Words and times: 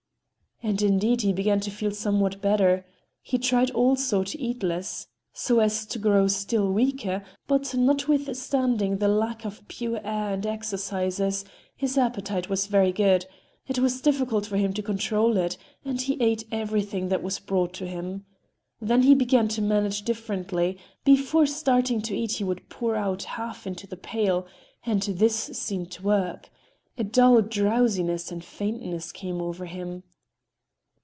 And, 0.63 0.79
indeed, 0.83 1.23
he 1.23 1.33
began 1.33 1.59
to 1.61 1.71
feel 1.71 1.89
somewhat 1.89 2.39
better. 2.39 2.85
He 3.23 3.39
tried 3.39 3.71
also 3.71 4.23
to 4.23 4.39
eat 4.39 4.61
less, 4.61 5.07
so 5.33 5.59
as 5.59 5.87
to 5.87 5.97
grow 5.97 6.27
still 6.27 6.71
weaker, 6.71 7.23
but 7.47 7.73
notwithstanding 7.73 8.97
the 8.99 9.07
lack 9.07 9.43
of 9.43 9.67
pure 9.67 9.97
air 10.03 10.33
and 10.33 10.45
exercises, 10.45 11.43
his 11.75 11.97
appetite 11.97 12.47
was 12.47 12.67
very 12.67 12.91
good,—it 12.91 13.79
was 13.79 14.01
difficult 14.03 14.45
for 14.45 14.57
him 14.57 14.71
to 14.73 14.83
control 14.83 15.35
it, 15.37 15.57
and 15.83 16.01
he 16.03 16.21
ate 16.21 16.45
everything 16.51 17.09
that 17.09 17.23
was 17.23 17.39
brought 17.39 17.73
to 17.73 17.87
him. 17.87 18.27
Then 18.79 19.01
he 19.01 19.15
began 19.15 19.47
to 19.49 19.63
manage 19.63 20.03
differently—before 20.03 21.47
starting 21.47 22.03
to 22.03 22.15
eat 22.15 22.33
he 22.33 22.43
would 22.43 22.69
pour 22.69 22.95
out 22.95 23.23
half 23.23 23.65
into 23.65 23.87
the 23.87 23.97
pail, 23.97 24.45
and 24.85 25.01
this 25.01 25.35
seemed 25.35 25.89
to 25.93 26.03
work. 26.03 26.51
A 26.99 27.03
dull 27.03 27.41
drowsiness 27.41 28.31
and 28.31 28.43
faintness 28.45 29.11
came 29.11 29.41
over 29.41 29.65
him. 29.65 30.03